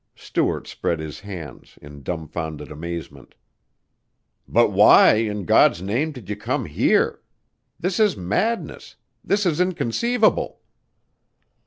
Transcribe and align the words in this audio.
Stuart 0.15 0.65
spread 0.67 0.97
his 0.99 1.19
hands 1.19 1.77
in 1.79 2.01
dumfounded 2.01 2.71
amazement. 2.71 3.35
"But 4.47 4.71
why, 4.71 5.13
in 5.17 5.45
God's 5.45 5.79
name, 5.83 6.11
did 6.11 6.27
you 6.27 6.35
come 6.35 6.65
here? 6.65 7.21
This 7.79 7.99
is 7.99 8.17
madness 8.17 8.95
this 9.23 9.45
is 9.45 9.61
inconceivable!" 9.61 10.59